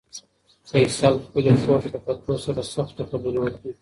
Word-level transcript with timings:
فیصل 0.69 1.13
خپلې 1.25 1.51
خور 1.61 1.81
ته 1.91 1.97
په 2.05 2.11
کتو 2.17 2.33
سره 2.45 2.61
سختې 2.73 3.03
خبرې 3.09 3.39
وکړې. 3.41 3.69